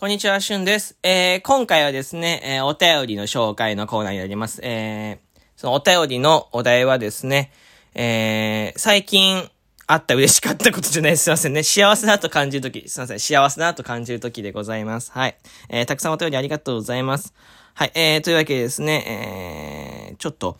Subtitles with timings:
[0.00, 0.96] こんにちは、しゅんです。
[1.02, 4.60] えー、今回はですね、えー、お便りの紹介のコーナーになります。
[4.62, 7.50] えー、そのお便りのお題はですね、
[7.96, 9.50] えー、最近
[9.88, 11.64] あった嬉しかったことじゃないすいませんね。
[11.64, 13.18] 幸せだと感じるとき、すいません。
[13.18, 15.10] 幸せだと感じるときでございます。
[15.10, 15.36] はい。
[15.68, 17.34] えー、たくさんお便りありがとうございます。
[17.74, 17.90] はい。
[17.96, 20.58] えー、というわけでですね、えー、ちょっと、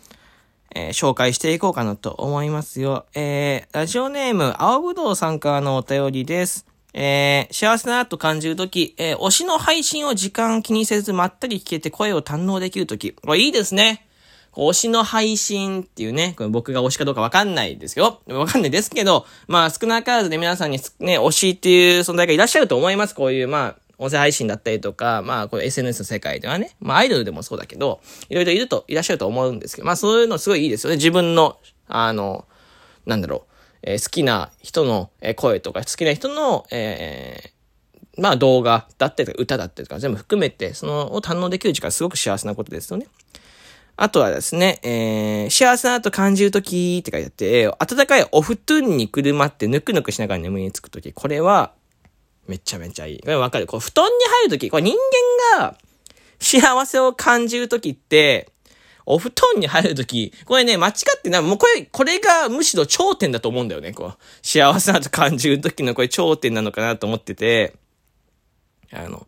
[0.75, 3.07] えー、紹介していこうかなと思いますよ。
[3.15, 6.67] えー、ラジオネーム、青ぶどうさんからのお便りです。
[7.01, 13.13] えー、幸せだなと感じるとき、えー、推しの配信を時間気にせずまったり聞けて声を堪能できるとき。
[13.13, 14.05] これいいですね。
[14.53, 18.21] 推しの配信っていうね、これ僕が推しかどうかわかんないですよ。
[18.27, 23.15] わかんないですけど、まあ少なからずで皆さんにね、推しっていう存在がいらっしゃると思います。
[23.15, 30.97] こういう、まあ、音声配信だったりとか、まあ、これ SNS の世界ではね、まあアイドルでもそうだけど、いろいろいると、いらっしゃると思うんですけど、まあそういうのすごいいいですよね。
[30.97, 32.45] 自分の、あの、
[33.07, 33.48] なんだろう、
[33.83, 43.07] えー、好きな人の声とか、好きな人の、えー、まあ動画だったりとか歌だったりとか全部含めて、そのを堪能できる時間すごく幸せなことですよね。
[44.01, 51.73] あとはですね、えー、幸せだと感じるときって書いてあって、暖かいお布団にくるまってぬくぬくしながら眠りにつくとき、これは、
[52.47, 53.21] めちゃめちゃいい。
[53.21, 53.67] これわかる。
[53.67, 54.95] こう、布団に入るとき、これ人
[55.57, 55.77] 間が
[56.39, 58.53] 幸せを感じるときって、
[59.11, 61.43] お布団に入るとき、これね、間違ってない。
[61.43, 63.93] もうこれ、これがむしろ頂点だと思うんだよね。
[63.93, 67.75] こう、幸せだと感じるときのこれ頂点なのかなと思ってて、
[68.93, 69.27] あの、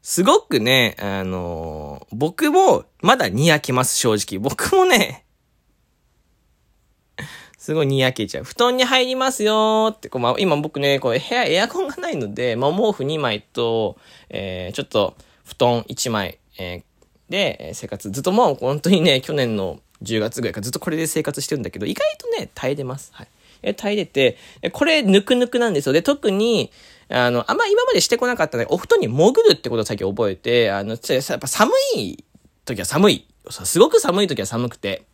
[0.00, 4.38] すごくね、あの僕もまだにやけます、正直。
[4.40, 5.24] 僕もね、
[7.58, 8.44] すごいにやけちゃう。
[8.44, 13.96] 布団に入りますよーって、こう、まあ、今僕ね、こう、部屋エアコンがないので、まあ、毛布2枚と、
[14.28, 16.82] えー、ちょっと、布団1枚、えー、
[17.28, 23.10] で、生活、ずっともう本当にね、去年の10月ぐらいからずっとこれで生活してるんだけど、意外とね、耐えれます。
[23.14, 23.28] はい。
[23.62, 24.36] え、耐えれて、
[24.72, 25.92] これ、ぬくぬくなんですよ。
[25.92, 26.70] で、特に、
[27.08, 32.24] あの、あんま今までしてこなかったね、お布団に潜るってことを最近覚えて、あの、やっぱ寒い
[32.64, 33.26] 時は寒い。
[33.50, 35.04] すごく寒い時は寒くて。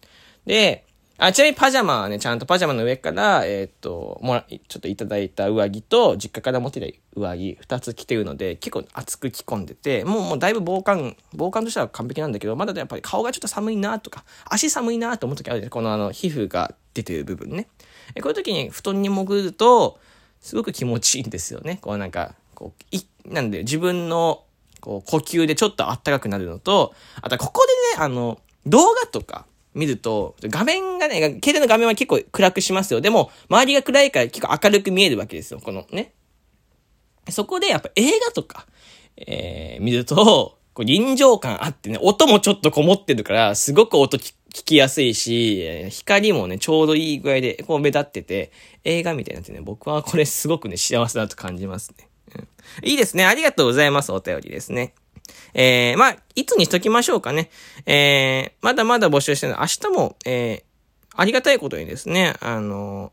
[0.47, 0.85] で、
[1.23, 17.69] あ、ちなみにパジャマはね、ちゃんとパジャマの上から、えー、っと、もら、ちょっといただいた上着と、実家から持ってた上着、二つ着てるので、結構厚く着込んでて、もう、もうだいぶ防寒、防寒としては完璧なんだけど、まだやっぱり顔がちょっと寒いなとか、足寒いなと思う時あるこのあの、皮膚が出てる部分ね。
[18.15, 20.01] えこういう時に布団に潜ると、
[20.41, 21.81] すごく気持ちいいんですよね。
[21.83, 24.45] こうなんか、こう、い、なんで自分の、
[24.81, 29.45] こう、呼吸でちょっと暖かくなるのと、あとここでね、あの、動画とか
[29.75, 33.01] 見ると、画面がね、携帯の画面は結構暗くしますよ。
[33.01, 35.61] でも、周りが暗いから結構明るく見えるわけですよ。
[35.61, 36.13] このね。
[37.29, 38.67] そこでやっぱ映画とか、
[39.17, 48.53] えー、見ると、こう臨場感あってね、音もちょっとこもってるから、すごく音聞きやすいし、光もね、ちょうどいい具合でこう目立ってて、
[48.85, 52.09] 映画みたいになってね、僕はこれすごくね、幸せだと感じますね。
[52.35, 52.39] う
[52.87, 53.25] ん、いいですね。
[53.25, 54.11] ありがとうございます。
[54.13, 54.95] お便りですね。
[55.55, 57.51] えー、まあ、いつにしときましょうかね。
[57.87, 60.63] えー、まだまだ募集してるの明日も、えー、
[61.17, 63.13] ありがたいことにですね、あの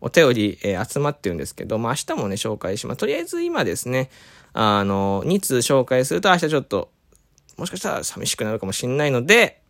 [0.00, 2.98] お便り、えー、集まってるんですけど、まあ、明日もね、紹介します。
[2.98, 4.10] とりあえず今ですね、
[4.52, 6.90] あの、2通紹介すると明日ちょっと、
[7.56, 9.62] もしかしたら寂しくなるかもしんないので、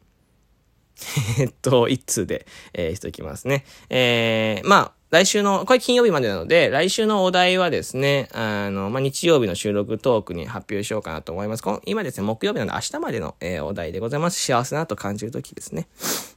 [1.39, 3.65] えっと、1通で、えー、しときますね。
[3.91, 11.62] えー、まあ、来週の、これ金曜日までなので、来週のお題はですね、あの、まあ、日曜日の収録トークに発表しようかなと思います。
[11.84, 14.43] 今ですね、木曜日なので明日までの、えー、お題でございます。
[14.43, 15.87] 幸せなと感じるときですね。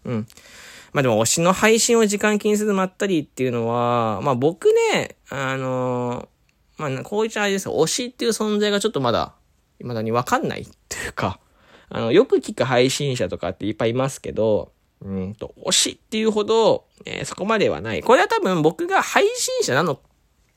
[0.06, 0.28] うん。
[0.94, 6.30] まあ、でも、推しの配信を時間気にせずまったりっていうのは、まあ、僕ね、あの
[6.78, 9.34] まあ、こういったあれです推しっていう存在がちょっとまだ、
[9.80, 11.40] 未だにわかんないっていうか、
[11.90, 14.72] あの、よく聞く配信者とかっていっぱいいますけど、
[15.02, 18.04] うんと、推しっていうほど、えー、そこまではない。
[18.04, 20.00] これは多分僕が配信者なの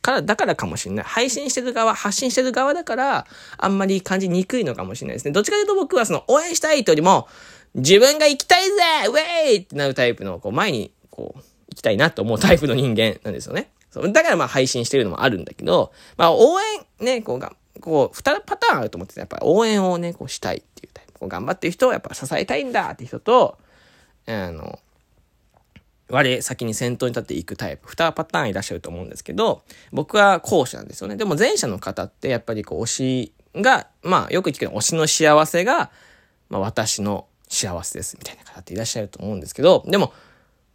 [0.03, 1.05] から、だからかもしれない。
[1.05, 3.27] 配信してる側、発信してる側だから、
[3.57, 5.33] あんまり感じにくいのかもしれないですね。
[5.33, 7.29] どっちかというと僕はその、応援したいというよりも、
[7.75, 8.73] 自分が行きたいぜ
[9.09, 11.39] ウェイってなるタイプの、こう、前に、こう、
[11.71, 13.71] 行きたいなと思うタイプの人間なんですよね。
[13.91, 21.13] そうだからまあ配信してるのもあるんだけど、まあ応援ね、こうが、こう、二パターンあると思ってて、やっぱ応援をね、こうしたいっていうタイプ。
[21.21, 23.59] こう頑張ってる人をやっぱ支えたいんだって人と、
[24.27, 24.79] あの、
[26.13, 27.89] 我先に先頭に立っていくタイプ。
[27.89, 29.63] 二パターンいらっしゃると思うんですけど、
[29.93, 31.17] 僕は後者なんですよね。
[31.17, 35.91] でも前者の方ってやっぱりこう推しが、まあよく聞くの推しの幸せが、
[36.51, 40.13] まあ私の幸せですみたいな方っていらっしゃると思うんですけど、でも、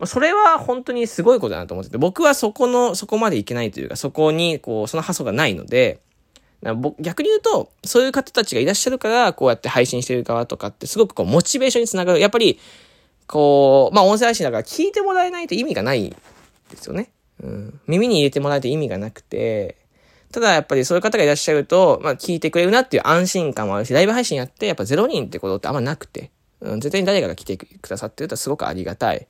[0.06, 6.02] それは本当にすごいことだなと思ってて、僕はそこの、そこまでいけないというか、そこに、こう、その発想がないので、
[7.00, 12.20] 逆に言うと、そういう方たちがいらっしゃるから、こうやって配信してる側とかって、すごくこう、モチベーションにつながる。
[12.20, 12.60] やっぱり、
[13.28, 17.12] こう、まあ、音声配信だから聞いてもらえないと意味がないですよね。
[17.44, 17.80] うん。
[17.88, 19.78] 耳に入れてもらえると意味がなくて、
[20.32, 26.32] ただやっぱりそういう方がいらっしゃると、まあ聞いてくれるなっていう安心感もあるし、ライブ配信やってやっぱ0人ってことってあんまなくて、
[26.62, 29.28] うん、絶対に誰かが来てくださってるとすごくありがたい、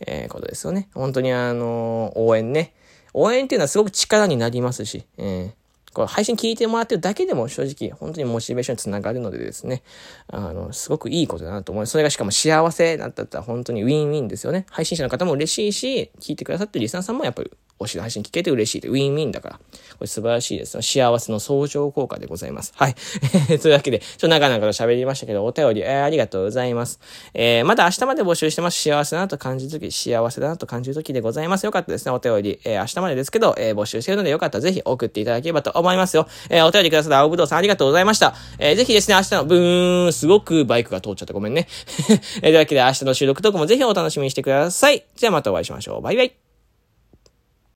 [0.00, 0.88] えー、ことですよね。
[0.94, 2.74] 本当にあのー、応援ね。
[3.14, 5.50] 応援っていうのはすごく力になりますし、えー、
[5.92, 9.82] これ配信聞いてもらってるだけでも正直本当にモチベーションにつながるのでですね、
[10.28, 11.86] あの、すごくいいことだなと思う。
[11.86, 14.66] それがしかも幸せだったら本当にウィンウィンですよね。
[14.70, 17.50] 配信者の方も嬉しいし、聞いてくださってるリスナーさんもやっぱり
[17.80, 19.54] 推しの配信聞けて嬉しいで、ウィンウィンだから。
[19.56, 19.60] こ
[20.02, 20.80] れ素晴らしいです。
[20.82, 22.72] 幸せの相乗効果でございます。
[22.76, 22.94] はい。
[23.60, 27.00] というわけで、ちょっと長々と喋りましたけど、お便り、えー、ありがとうございます。
[27.34, 28.80] えー、まだ明日まで募集してます。
[28.80, 31.64] 幸せだなと感じるとき、幸せだなと感じるときでございます。
[31.64, 32.60] よかったですね、お便り。
[32.64, 36.26] えー、明日までですけど、えー、募集してるのでよかったらぜひ送っていただければと思いますよ。
[36.50, 38.34] えー、お便りくださった青ぶどうさんありがとうございました。
[38.58, 41.68] えー、ぜひですね、明日のブーン、すごくバイクが通っちゃってごめんね。
[42.08, 45.04] えー、というわけで明日の収録とかもぜひお楽しみにしてください。
[45.16, 46.02] じゃあまたお会いしましょう。
[46.02, 46.47] バイバイ。